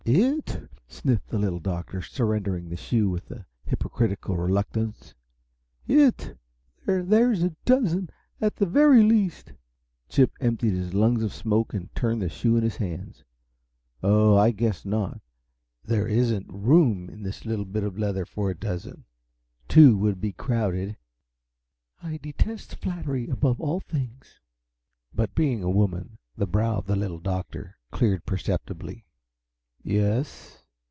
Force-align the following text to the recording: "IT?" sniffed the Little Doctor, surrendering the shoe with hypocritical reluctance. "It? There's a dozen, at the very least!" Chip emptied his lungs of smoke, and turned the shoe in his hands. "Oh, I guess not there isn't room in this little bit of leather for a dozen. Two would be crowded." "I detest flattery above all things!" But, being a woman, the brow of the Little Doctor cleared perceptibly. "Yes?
"IT?" 0.03 0.67
sniffed 0.87 1.27
the 1.27 1.37
Little 1.37 1.59
Doctor, 1.59 2.01
surrendering 2.01 2.67
the 2.69 2.75
shoe 2.75 3.07
with 3.07 3.31
hypocritical 3.65 4.35
reluctance. 4.35 5.13
"It? 5.87 6.35
There's 6.87 7.43
a 7.43 7.55
dozen, 7.65 8.09
at 8.41 8.55
the 8.55 8.65
very 8.65 9.03
least!" 9.03 9.53
Chip 10.09 10.31
emptied 10.41 10.73
his 10.73 10.95
lungs 10.95 11.21
of 11.21 11.31
smoke, 11.35 11.75
and 11.75 11.93
turned 11.93 12.19
the 12.23 12.29
shoe 12.29 12.57
in 12.57 12.63
his 12.63 12.77
hands. 12.77 13.23
"Oh, 14.01 14.35
I 14.35 14.49
guess 14.49 14.85
not 14.85 15.21
there 15.85 16.07
isn't 16.07 16.51
room 16.51 17.07
in 17.07 17.21
this 17.21 17.45
little 17.45 17.63
bit 17.65 17.83
of 17.83 17.99
leather 17.99 18.25
for 18.25 18.49
a 18.49 18.55
dozen. 18.57 19.05
Two 19.67 19.95
would 19.99 20.19
be 20.19 20.33
crowded." 20.33 20.97
"I 22.01 22.17
detest 22.17 22.75
flattery 22.81 23.29
above 23.29 23.61
all 23.61 23.79
things!" 23.79 24.39
But, 25.13 25.35
being 25.35 25.61
a 25.63 25.69
woman, 25.69 26.17
the 26.35 26.47
brow 26.47 26.77
of 26.79 26.87
the 26.87 26.95
Little 26.95 27.19
Doctor 27.19 27.77
cleared 27.91 28.25
perceptibly. 28.25 29.05
"Yes? 29.83 30.59